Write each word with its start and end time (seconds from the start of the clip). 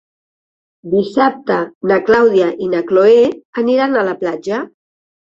Dissabte 0.93 1.57
na 1.91 1.97
Clàudia 2.07 2.47
i 2.67 2.69
na 2.71 2.79
Cloè 2.91 3.19
aniran 3.63 3.99
a 4.01 4.05
la 4.09 4.15
platja. 4.23 4.63